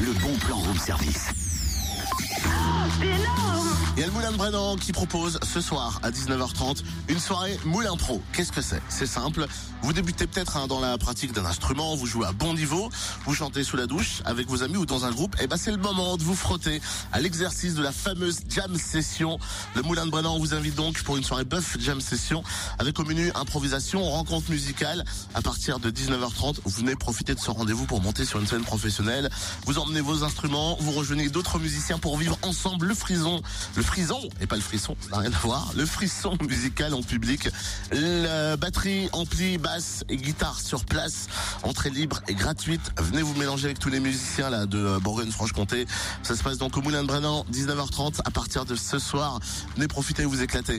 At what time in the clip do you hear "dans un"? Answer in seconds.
14.86-15.10